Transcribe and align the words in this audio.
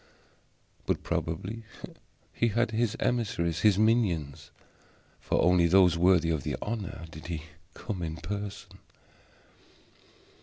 But 0.87 1.03
probably 1.03 1.61
he 2.33 2.47
had 2.47 2.71
his 2.71 2.97
emissaries, 2.99 3.59
his 3.59 3.77
minions: 3.77 4.49
for 5.19 5.39
only 5.43 5.67
those 5.67 5.95
worthy 5.95 6.31
of 6.31 6.41
the 6.41 6.55
honor 6.59 7.05
did 7.11 7.27
he 7.27 7.43
come 7.75 8.01
in 8.01 8.15
person. 8.17 8.79